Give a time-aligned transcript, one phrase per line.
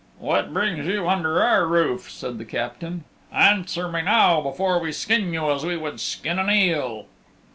[0.17, 3.03] "What brings you under our roof?" said the Captain.
[3.31, 7.05] "Answer me now before we skin you as we would skin an eel."